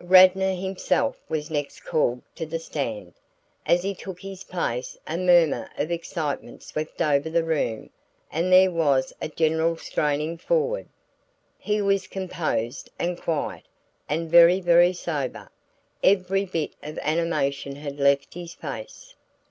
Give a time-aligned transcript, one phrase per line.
[0.00, 3.12] Radnor himself was next called to the stand.
[3.66, 7.90] As he took his place a murmur of excitement swept over the room
[8.30, 10.88] and there was a general straining forward.
[11.58, 13.64] He was composed and quiet,
[14.08, 15.50] and very very sober
[16.02, 19.14] every bit of animation had left his face.